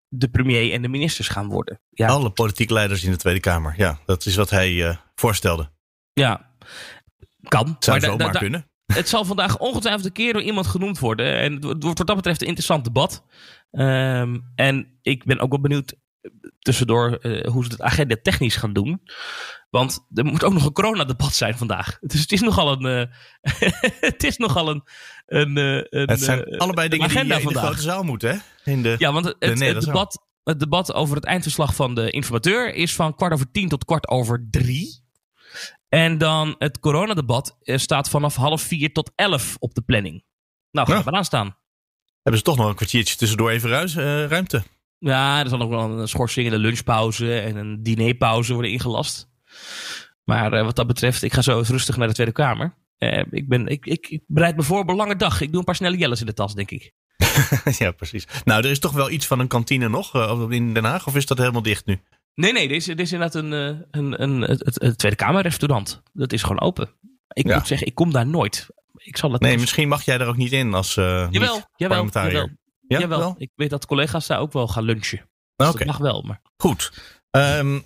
[0.08, 1.80] de premier en de ministers gaan worden.
[1.90, 2.08] Ja.
[2.08, 3.74] Alle politieke leiders in de Tweede Kamer.
[3.76, 5.70] Ja, dat is wat hij uh, voorstelde.
[6.12, 6.50] Ja,
[7.48, 7.76] kan.
[7.78, 8.69] Zou maar zomaar kunnen.
[8.92, 11.38] Het zal vandaag ongetwijfeld een keer door iemand genoemd worden.
[11.38, 13.24] En het wordt wat dat betreft een interessant debat.
[13.70, 15.94] Um, en ik ben ook wel benieuwd
[16.58, 19.02] tussendoor uh, hoe ze het agenda technisch gaan doen.
[19.70, 21.98] Want er moet ook nog een coronadebat zijn vandaag.
[22.00, 23.10] Dus het is nogal een.
[23.42, 23.72] Uh,
[24.10, 24.82] het is nogal een.
[25.26, 28.70] een, een het zijn allebei dingen die in de grote zaal moeten, hè?
[28.72, 32.10] In de, ja, want het, het, het debat, het debat over het eindverslag van de
[32.10, 35.08] informateur is van kwart over tien tot kwart over drie.
[35.90, 40.24] En dan het coronadebat staat vanaf half vier tot elf op de planning.
[40.70, 41.22] Nou, gaan we ja.
[41.22, 41.56] staan.
[42.22, 44.62] Hebben ze toch nog een kwartiertje tussendoor even ruis, uh, ruimte?
[44.98, 49.28] Ja, er zal ook wel een schorsing en een lunchpauze en een dinerpauze worden ingelast.
[50.24, 52.74] Maar uh, wat dat betreft, ik ga zo eens rustig naar de Tweede Kamer.
[52.98, 55.40] Uh, ik, ben, ik, ik, ik, bereid me voor op een lange dag.
[55.40, 56.92] Ik doe een paar snelle jelles in de tas, denk ik.
[57.78, 58.26] ja, precies.
[58.44, 60.14] Nou, er is toch wel iets van een kantine nog
[60.50, 61.06] in Den Haag?
[61.06, 62.00] Of is dat helemaal dicht nu?
[62.40, 63.52] Nee, nee, dit is, dit is inderdaad een,
[63.90, 66.02] een, een, het, het Tweede Kamerrestaurant.
[66.12, 66.90] Dat is gewoon open.
[67.32, 67.56] Ik ja.
[67.56, 68.68] moet zeggen, ik kom daar nooit.
[68.96, 72.08] Ik zal het nee, misschien mag jij daar ook niet in als uh, jawel, jawel,
[72.12, 72.48] jawel,
[72.88, 73.18] ja, jawel.
[73.18, 73.34] Wel?
[73.38, 75.28] Ik weet dat collega's daar ook wel gaan lunchen.
[75.56, 75.78] Dus okay.
[75.78, 76.22] dat mag wel.
[76.22, 76.40] Maar...
[76.56, 76.92] Goed.
[77.30, 77.84] Um,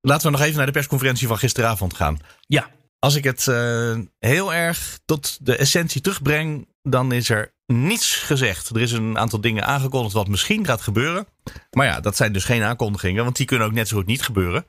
[0.00, 2.18] laten we nog even naar de persconferentie van gisteravond gaan.
[2.40, 2.70] Ja.
[2.98, 8.68] Als ik het uh, heel erg tot de essentie terugbreng, dan is er niets gezegd.
[8.68, 11.26] Er is een aantal dingen aangekondigd wat misschien gaat gebeuren.
[11.70, 14.22] Maar ja, dat zijn dus geen aankondigingen, want die kunnen ook net zo goed niet
[14.22, 14.64] gebeuren.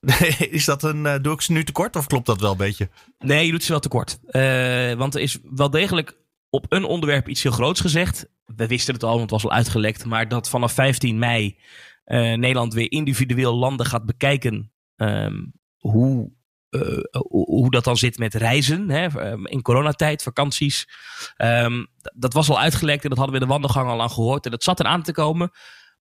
[0.50, 2.88] is dat een, uh, doe ik ze nu tekort of klopt dat wel een beetje?
[3.18, 4.18] Nee, je doet ze wel tekort.
[4.26, 6.16] Uh, want er is wel degelijk
[6.50, 8.28] op een onderwerp iets heel groots gezegd.
[8.44, 10.04] We wisten het al, want het was al uitgelekt.
[10.04, 11.58] Maar dat vanaf 15 mei
[12.06, 14.72] uh, Nederland weer individueel landen gaat bekijken.
[14.96, 16.32] Um, hoe,
[16.70, 20.88] uh, hoe dat dan zit met reizen hè, in coronatijd, vakanties.
[21.36, 24.44] Um, dat was al uitgelekt en dat hadden we in de wandelgang al aan gehoord.
[24.44, 25.50] En dat zat eraan te komen.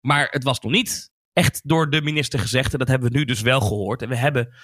[0.00, 2.72] Maar het was nog niet echt door de minister gezegd.
[2.72, 4.02] En dat hebben we nu dus wel gehoord.
[4.02, 4.54] En we hebben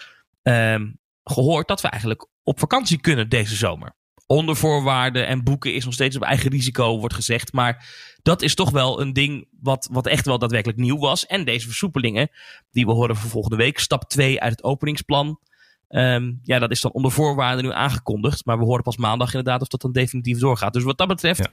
[0.42, 3.94] um, gehoord dat we eigenlijk op vakantie kunnen deze zomer
[4.26, 7.52] onder voorwaarden en boeken is nog steeds op eigen risico, wordt gezegd.
[7.52, 7.88] Maar
[8.22, 11.26] dat is toch wel een ding wat, wat echt wel daadwerkelijk nieuw was.
[11.26, 12.30] En deze versoepelingen,
[12.70, 15.40] die we horen voor volgende week, stap 2 uit het openingsplan.
[15.88, 18.44] Um, ja, dat is dan onder voorwaarden nu aangekondigd.
[18.44, 20.72] Maar we horen pas maandag inderdaad of dat dan definitief doorgaat.
[20.72, 21.48] Dus wat dat betreft,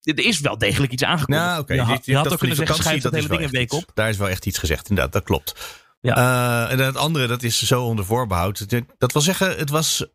[0.00, 0.12] ja.
[0.12, 1.46] er is wel degelijk iets aangekondigd.
[1.46, 1.76] Nou, okay.
[1.76, 3.90] je, had, je had ook kunnen zeggen, schrijf dat hele ding een week op.
[3.94, 5.78] Daar is wel echt iets gezegd, inderdaad, dat klopt.
[6.00, 6.16] Ja.
[6.16, 8.84] Uh, en het andere, dat is zo onder voorbehoud.
[8.98, 10.06] Dat wil zeggen, het was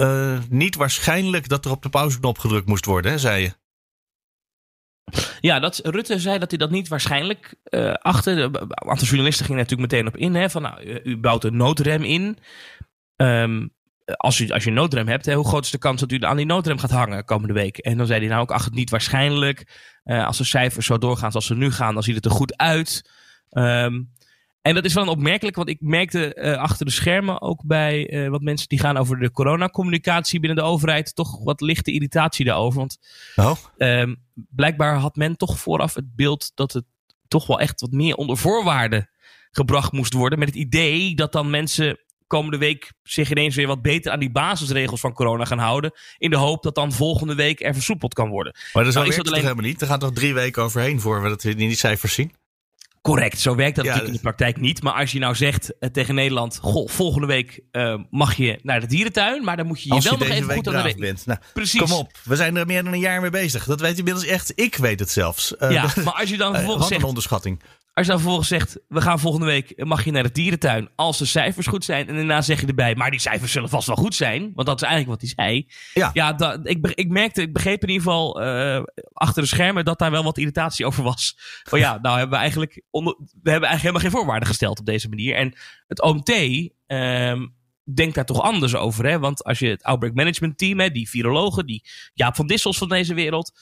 [0.00, 3.52] uh, niet waarschijnlijk dat er op de pauzeknop gedrukt moest worden, hè, zei je.
[5.40, 8.30] Ja, dat, Rutte zei dat hij dat niet waarschijnlijk uh, achtte.
[8.30, 10.34] Een aantal journalisten gingen natuurlijk meteen op in.
[10.34, 12.38] Hè, van, nou, u bouwt een noodrem in.
[13.16, 13.72] Um,
[14.16, 16.18] als, u, als je een noodrem hebt, hè, hoe groot is de kans dat u
[16.20, 17.78] aan die noodrem gaat hangen komende week?
[17.78, 19.80] En dan zei hij nou ook, ach, het niet waarschijnlijk.
[20.04, 22.56] Uh, als de cijfers zo doorgaan zoals ze nu gaan, dan ziet het er goed
[22.56, 23.10] uit.
[23.50, 24.12] Um,
[24.62, 28.28] en dat is wel opmerkelijk, want ik merkte uh, achter de schermen ook bij uh,
[28.28, 32.78] wat mensen die gaan over de coronacommunicatie binnen de overheid toch wat lichte irritatie daarover.
[32.78, 32.98] Want
[33.36, 33.56] oh.
[33.76, 36.84] um, blijkbaar had men toch vooraf het beeld dat het
[37.28, 39.10] toch wel echt wat meer onder voorwaarden
[39.50, 40.38] gebracht moest worden.
[40.38, 44.30] Met het idee dat dan mensen komende week zich ineens weer wat beter aan die
[44.30, 45.92] basisregels van corona gaan houden.
[46.18, 48.54] In de hoop dat dan volgende week er versoepeld kan worden.
[48.72, 49.40] Maar dat nou, is dat alleen...
[49.40, 49.80] toch helemaal niet?
[49.80, 52.32] Er gaat toch drie weken overheen voor we dat in die cijfers zien?
[53.04, 54.82] Correct, zo werkt dat ja, natuurlijk in de praktijk niet.
[54.82, 58.80] Maar als je nou zegt uh, tegen Nederland: Goh, volgende week uh, mag je naar
[58.80, 60.94] de dierentuin, maar dan moet je je als wel je nog even goed aan de
[60.98, 61.26] bent.
[61.26, 61.80] Nou, Precies.
[61.80, 63.64] Kom op, we zijn er meer dan een jaar mee bezig.
[63.64, 64.52] Dat weet inmiddels echt.
[64.54, 65.54] Ik weet het zelfs.
[65.58, 67.00] Uh, ja, maar als je dan vervolgens wat zegt.
[67.00, 67.62] een onderschatting.
[67.94, 71.18] Als je dan vervolgens zegt, we gaan volgende week, mag je naar de dierentuin als
[71.18, 72.08] de cijfers goed zijn.
[72.08, 74.52] En daarna zeg je erbij, maar die cijfers zullen vast wel goed zijn.
[74.54, 75.66] Want dat is eigenlijk wat hij zei.
[75.94, 79.84] Ja, ja dat, ik, ik merkte, ik begreep in ieder geval uh, achter de schermen
[79.84, 81.34] dat daar wel wat irritatie over was.
[81.62, 84.86] Van ja, nou hebben we eigenlijk, onder, we hebben eigenlijk helemaal geen voorwaarden gesteld op
[84.86, 85.34] deze manier.
[85.34, 85.54] En
[85.86, 86.30] het OMT,
[86.86, 87.54] um,
[87.94, 89.06] denkt daar toch anders over.
[89.06, 89.18] Hè?
[89.18, 92.88] Want als je het Outbreak Management Team, hè, die virologen, die Jaap van Dissels van
[92.88, 93.52] deze wereld,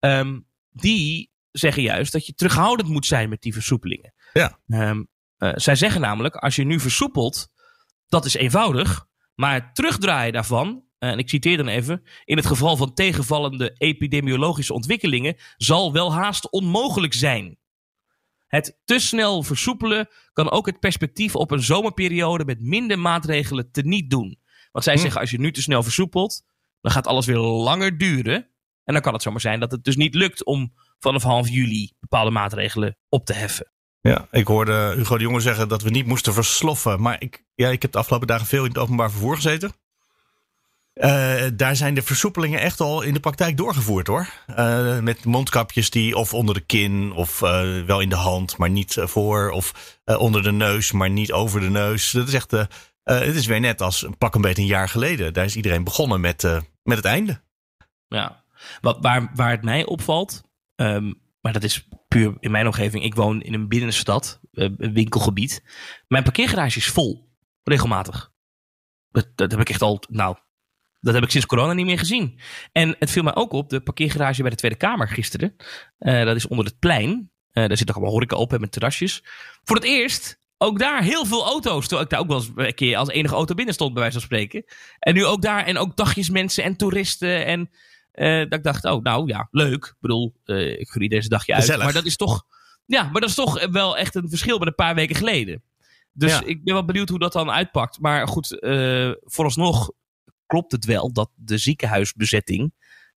[0.00, 0.38] ehm,
[0.72, 4.14] die zeggen juist dat je terughoudend moet zijn met die versoepelingen.
[4.32, 4.58] Ja.
[4.68, 5.02] Ehm,
[5.36, 7.48] eh, zij zeggen namelijk, als je nu versoepelt,
[8.08, 9.06] dat is eenvoudig.
[9.34, 13.74] Maar het terugdraaien daarvan, eh, en ik citeer dan even, in het geval van tegenvallende
[13.78, 17.58] epidemiologische ontwikkelingen, zal wel haast onmogelijk zijn.
[18.46, 24.10] Het te snel versoepelen kan ook het perspectief op een zomerperiode met minder maatregelen teniet
[24.10, 24.38] doen.
[24.72, 25.00] Want zij Hm.
[25.00, 26.42] zeggen, als je nu te snel versoepelt,
[26.80, 28.48] dan gaat alles weer langer duren.
[28.88, 31.92] En dan kan het zomaar zijn dat het dus niet lukt om vanaf half juli
[32.00, 33.72] bepaalde maatregelen op te heffen.
[34.00, 37.00] Ja, ik hoorde Hugo de Jonge zeggen dat we niet moesten versloffen.
[37.00, 39.72] Maar ik, ja, ik heb de afgelopen dagen veel in het openbaar vervoer gezeten.
[40.92, 44.28] Eh, daar zijn de versoepelingen echt al in de praktijk doorgevoerd hoor.
[44.46, 48.70] Eh, met mondkapjes die of onder de kin of eh, wel in de hand, maar
[48.70, 49.50] niet voor.
[49.50, 52.10] Of onder de neus, maar niet over de neus.
[52.10, 52.50] Dat is echt,
[53.02, 55.32] het is weer net als pak een beetje een jaar geleden.
[55.32, 56.42] Daar is iedereen begonnen met,
[56.82, 57.40] met het einde.
[58.08, 58.46] Ja.
[58.80, 60.42] Wat, waar, waar het mij opvalt,
[60.74, 63.04] ehm, maar dat is puur in mijn omgeving.
[63.04, 65.62] Ik woon in een binnenstad, eh, een winkelgebied.
[66.08, 67.28] Mijn parkeergarage is vol,
[67.62, 68.32] regelmatig.
[69.10, 70.36] Dat, heb ik echt al, nou,
[71.00, 72.40] dat heb ik sinds corona niet meer gezien.
[72.72, 75.56] En het viel mij ook op, de parkeergarage bij de Tweede Kamer gisteren.
[75.98, 77.30] eh, dat is onder het plein.
[77.50, 79.24] Eh, daar zit ook allemaal horeca op hè, met terrasjes.
[79.64, 81.80] Voor het eerst, ook daar heel veel auto's.
[81.80, 84.18] Terwijl ik daar ook wel eens een keer als enige auto binnen stond, bij wijze
[84.18, 84.64] van spreken.
[84.98, 87.46] En nu ook daar, en ook dagjes mensen en toeristen.
[87.46, 87.70] En
[88.18, 89.84] eh, dat ik dacht, oh, nou ja, leuk.
[89.84, 91.60] Ik bedoel, eh, ik gun deze dagje uit.
[91.62, 91.84] Gezellig.
[91.84, 92.44] Maar dat is toch,
[92.86, 95.62] ja, maar dat is toch wel echt een verschil met een paar weken geleden.
[96.12, 96.42] Dus Ja.
[96.44, 97.98] ik ben wel benieuwd hoe dat dan uitpakt.
[98.00, 99.90] Maar goed, eh, vooralsnog
[100.46, 102.72] klopt het wel dat de ziekenhuisbezetting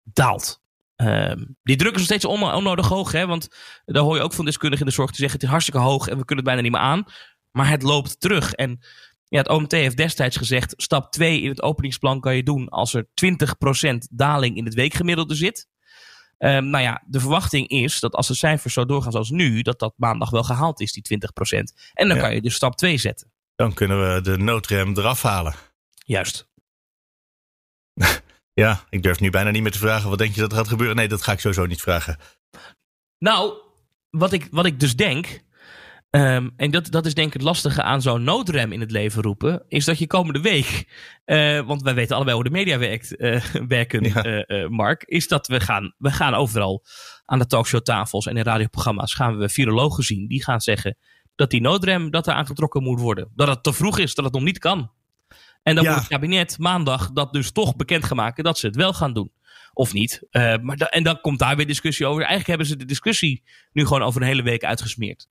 [0.02, 0.61] daalt.
[0.96, 3.26] Ehm, die druk is nog steeds on- onnodig hoog, hè?
[3.26, 3.48] want
[3.84, 6.08] daar hoor je ook van deskundigen in de zorg te zeggen: het is hartstikke hoog
[6.08, 7.04] en we kunnen het bijna niet meer aan.
[7.50, 8.52] Maar het loopt terug.
[8.52, 8.80] En
[9.28, 12.94] ja, het OMT heeft destijds gezegd: stap 2 in het openingsplan kan je doen als
[12.94, 15.68] er 20% daling in het weekgemiddelde zit.
[16.38, 19.78] Ehm, nou ja, de verwachting is dat als de cijfers zo doorgaan zoals nu, dat
[19.78, 21.72] dat maandag wel gehaald is, die 20%.
[21.94, 22.22] En dan Ja.
[22.22, 23.32] kan je dus stap 2 zetten.
[23.54, 25.54] Dan kunnen we de noodrem eraf halen.
[26.04, 26.48] Juist.
[28.52, 30.08] Ja, ik durf nu bijna niet meer te vragen.
[30.08, 30.96] Wat denk je dat er gaat gebeuren?
[30.96, 32.18] Nee, dat ga ik sowieso niet vragen.
[33.18, 33.54] Nou,
[34.10, 35.40] wat ik, wat ik dus denk.
[36.11, 39.23] Ehm, en dat, dat is denk ik het lastige aan zo'n noodrem in het leven
[39.23, 39.64] roepen.
[39.68, 40.88] Is dat je komende week.
[41.25, 44.23] eh, want wij weten allebei hoe de media werkt, eh, werken, Ja.
[44.23, 45.03] eh, Mark.
[45.05, 46.85] Is dat we gaan, we gaan overal
[47.25, 49.14] aan de talkshowtafels en in radioprogramma's.
[49.14, 50.27] gaan we virologen zien.
[50.29, 50.97] Die gaan zeggen
[51.35, 53.31] dat die noodrem dat er aangetrokken moet worden.
[53.35, 54.90] Dat het te vroeg is, dat het nog niet kan.
[55.62, 55.90] En dan Ja.
[55.90, 59.33] wordt het kabinet maandag dat dus toch bekendgemaakt dat ze het wel gaan doen.
[59.73, 60.23] Of niet.
[60.62, 62.18] Maar da- en dan komt daar weer discussie over.
[62.18, 63.42] Eigenlijk hebben ze de discussie
[63.73, 65.29] nu gewoon over een hele week uitgesmeerd.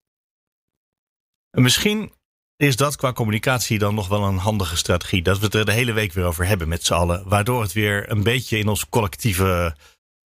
[1.58, 2.12] En misschien
[2.58, 5.22] is dat qua communicatie dan nog wel een handige strategie.
[5.22, 7.30] Dat we het er de hele week weer over hebben met z'n allen.
[7.30, 9.76] Waardoor het weer een beetje in ons collectieve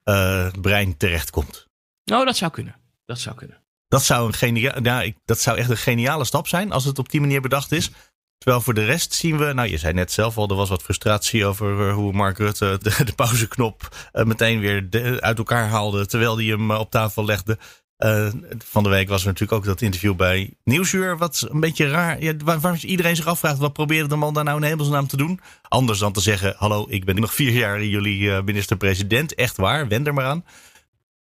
[0.04, 1.68] eh, brein terechtkomt.
[2.04, 2.76] Nou, dat zou kunnen.
[3.06, 3.64] Dat zou kunnen.
[3.88, 7.00] Dat zou, een genia nou, ik, dat zou echt een geniale stap zijn als het
[7.00, 7.92] op die manier bedacht is.
[8.38, 10.84] Terwijl voor de rest zien we, nou je zei net zelf al, er was wat
[10.84, 15.68] frustratie over eh, hoe Mark Rutte de, de pauzeknop eh, meteen weer de- uit elkaar
[15.68, 17.58] haalde terwijl hij hem op tafel legde.
[18.02, 21.90] Eh, van de week was er natuurlijk ook dat interview bij Nieuwsuur, wat een beetje
[21.90, 25.08] raar, ja, waar, waar iedereen zich afvraagt, wat probeerde de man daar nou in hemelsnaam
[25.08, 25.40] te doen?
[25.62, 29.88] Anders dan te zeggen, hallo, ik ben nog vier jaar jullie eh, minister-president, echt waar,
[29.88, 30.46] wend er maar aan.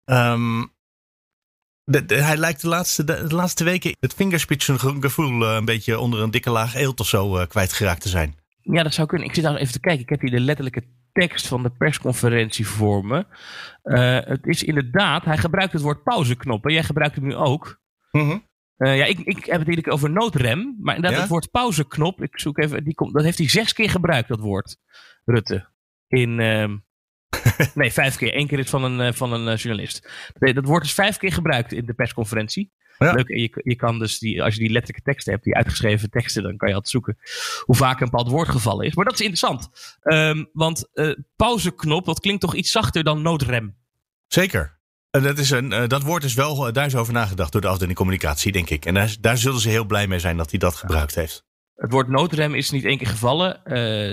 [0.04, 0.66] Ehm,
[2.06, 6.50] hij lijkt de laatste, de, laatste weken het vingerspitsengevoel eh, een beetje onder een dikke
[6.50, 8.34] laag eelt of zo kwijtgeraakt te zijn.
[8.62, 9.28] Ja, dat zou kunnen.
[9.28, 10.02] Ik zit daar even te kijken.
[10.02, 13.26] Ik heb hier de letterlijke tekst van de persconferentie voor me.
[13.82, 16.66] Eh, het is inderdaad, hij gebruikt het woord pauzeknop.
[16.66, 17.80] En jij gebruikt hem nu ook.
[18.76, 20.76] Eh, ja, ik, ik heb het natuurlijk over noodrem.
[20.80, 21.24] Maar inderdaad, Ja?
[21.24, 22.22] het woord pauzeknop.
[22.22, 22.84] Ik zoek even.
[22.84, 24.76] Die komt, dat heeft hij zes keer gebruikt, dat woord.
[25.24, 25.68] Rutte.
[26.08, 26.40] In.
[26.40, 26.76] ehm,
[27.74, 28.36] nee, vijf keer.
[28.36, 30.10] Eén keer is van een, eh, van een journalist.
[30.38, 32.72] Nee, dat woord is vijf keer gebruikt in de persconferentie.
[33.06, 33.12] Ja.
[33.12, 33.28] Leuk.
[33.28, 36.56] Je, je kan dus die, als je die letterlijke teksten hebt, die uitgeschreven teksten, dan
[36.56, 37.18] kan je altijd zoeken
[37.64, 38.94] hoe vaak een bepaald woord gevallen is.
[38.94, 39.68] Maar dat is interessant.
[40.00, 43.76] Ehm, want eh, pauzeknop, dat klinkt toch iets zachter dan noodrem.
[44.26, 44.78] Zeker.
[45.10, 47.60] En dat, is een, eh, dat woord is wel, eh, daar is over nagedacht door
[47.60, 48.84] de afdeling communicatie, denk ik.
[48.86, 51.44] En daar, daar zullen ze heel blij mee zijn dat hij dat gebruikt heeft.
[51.74, 53.60] Het woord noodrem is niet één keer gevallen.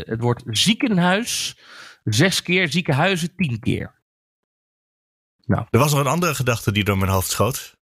[0.05, 1.57] Het woord ziekenhuis
[2.03, 3.95] zes keer, ziekenhuizen tien keer.
[5.47, 7.76] Er was nog een andere gedachte die door mijn hoofd schoot.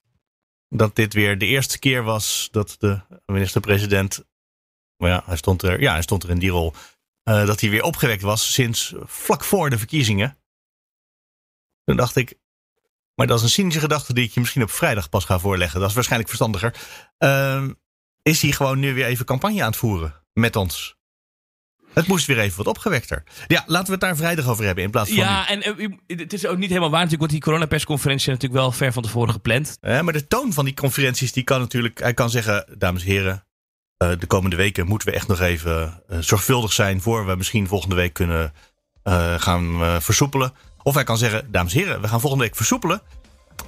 [0.70, 4.26] Dat dit weer de eerste keer was dat de minister-president.
[4.98, 6.74] Maar ja, hij stond er, ja, hij stond er in die rol.
[7.24, 10.38] eh, dat hij weer opgewekt was sinds vlak voor de verkiezingen.
[11.84, 12.38] Toen dacht ik.
[13.16, 15.80] Maar dat is een cynische gedachte die ik je misschien op vrijdag pas ga voorleggen.
[15.80, 16.76] Dat is waarschijnlijk verstandiger.
[17.18, 17.74] Ehm,
[18.22, 20.98] is hij gewoon nu weer even campagne aan het voeren met ons?
[21.96, 23.24] Het moest weer even wat opgewekter.
[23.48, 25.18] Ja, laten we het daar vrijdag over hebben in plaats van.
[25.18, 28.62] Ja, en uh, het is ook niet helemaal waar natuurlijk, want die coronapersconferentie is natuurlijk
[28.62, 29.78] wel ver van tevoren gepland.
[29.82, 32.00] Uh, maar de toon van die conferenties, die kan natuurlijk.
[32.00, 33.46] Hij kan zeggen, dames en heren,
[34.04, 37.96] uh, de komende weken moeten we echt nog even zorgvuldig zijn voor we misschien volgende
[37.96, 38.54] week kunnen
[39.38, 40.54] gaan versoepelen.
[40.84, 43.02] Of hij kan zeggen, dames en heren, we gaan volgende week versoepelen.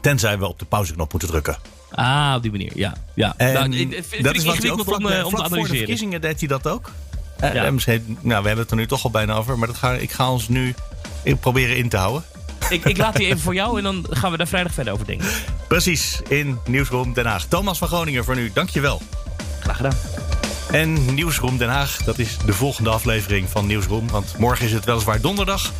[0.01, 1.57] Tenzij we op de pauzeknop moeten drukken.
[1.91, 2.93] Ah, op die manier, ja.
[3.15, 3.33] ja.
[3.37, 3.89] En nou,
[4.21, 6.67] dat is wat hij ook vlak, om, om te voor de verkiezingen deed hij dat
[6.67, 6.91] ook.
[7.43, 7.71] Uh, ja.
[7.71, 10.11] misschien, nou, we hebben het er nu toch al bijna over, maar dat ga, ik
[10.11, 10.73] ga ons nu
[11.39, 12.23] proberen in te houden.
[12.69, 15.05] Ik, ik laat die even voor jou en dan gaan we daar vrijdag verder over
[15.05, 15.27] denken.
[15.67, 17.45] Precies, in Nieuwsroom Den Haag.
[17.45, 19.01] Thomas van Groningen voor nu, dankjewel.
[19.59, 19.95] Graag gedaan.
[20.71, 24.09] En Nieuwsroom Den Haag, dat is de volgende aflevering van Nieuwsroom.
[24.09, 25.71] Want morgen is het weliswaar donderdag,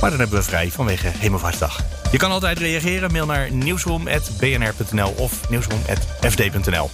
[0.00, 1.80] maar dan hebben we vrij vanwege Hemelvaartsdag.
[2.12, 3.12] Je kan altijd reageren.
[3.12, 6.90] Mail naar nieuwsroom.bnr.nl of nieuwsroom.fd.nl.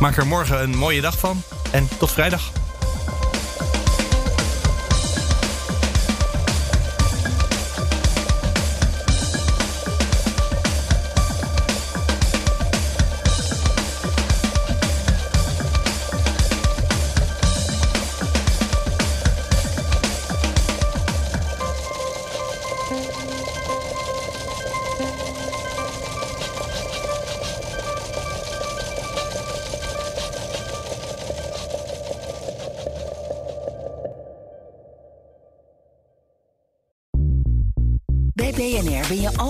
[0.00, 2.52] Maak er morgen een mooie dag van en tot vrijdag.